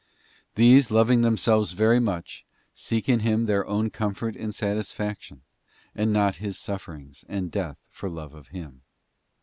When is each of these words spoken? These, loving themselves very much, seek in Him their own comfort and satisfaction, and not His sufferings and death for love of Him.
These, 0.55 0.89
loving 0.89 1.21
themselves 1.21 1.73
very 1.73 1.99
much, 1.99 2.43
seek 2.73 3.07
in 3.07 3.19
Him 3.19 3.45
their 3.45 3.67
own 3.67 3.91
comfort 3.91 4.35
and 4.35 4.51
satisfaction, 4.51 5.43
and 5.93 6.11
not 6.11 6.37
His 6.37 6.57
sufferings 6.57 7.23
and 7.29 7.51
death 7.51 7.77
for 7.91 8.09
love 8.09 8.33
of 8.33 8.47
Him. 8.47 8.81